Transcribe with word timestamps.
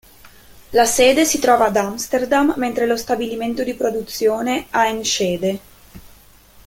La 0.71 0.85
sede 0.87 1.25
si 1.25 1.37
trova 1.37 1.65
ad 1.67 1.75
Amsterdam 1.77 2.55
mentre 2.57 2.87
lo 2.87 2.97
stabilimento 2.97 3.63
di 3.63 3.75
produzione 3.75 4.65
a 4.71 4.87
Enschede. 4.87 5.59